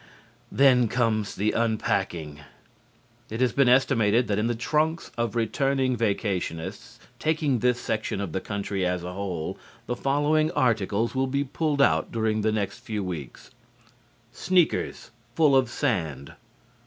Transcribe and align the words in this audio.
Then 0.51 0.87
comes 0.87 1.35
the 1.35 1.51
unpacking. 1.51 2.39
It 3.29 3.39
has 3.39 3.53
been 3.53 3.69
estimated 3.69 4.27
that 4.29 4.39
in 4.39 4.47
the 4.47 4.55
trunks 4.55 5.11
of 5.15 5.35
returning 5.35 5.95
vacationists, 5.95 6.99
taking 7.19 7.59
this 7.59 7.79
section 7.79 8.19
of 8.19 8.31
the 8.31 8.41
country 8.41 8.83
as 8.83 9.03
a 9.03 9.13
whole, 9.13 9.59
the 9.85 9.95
following 9.95 10.49
articles 10.53 11.13
will 11.13 11.27
be 11.27 11.43
pulled 11.43 11.83
out 11.83 12.11
during 12.11 12.41
the 12.41 12.51
next 12.51 12.79
few 12.79 13.03
weeks: 13.03 13.51
Sneakers, 14.31 15.11
full 15.35 15.55
of 15.55 15.69
sand. 15.69 16.33